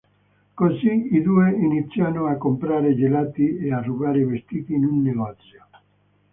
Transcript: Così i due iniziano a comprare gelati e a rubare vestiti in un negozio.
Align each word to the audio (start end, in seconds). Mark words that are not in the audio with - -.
Così 0.55 1.09
i 1.13 1.21
due 1.21 1.51
iniziano 1.51 2.25
a 2.25 2.33
comprare 2.35 2.95
gelati 2.95 3.57
e 3.57 3.71
a 3.71 3.81
rubare 3.83 4.25
vestiti 4.25 4.73
in 4.73 4.83
un 4.85 4.99
negozio. 5.03 5.67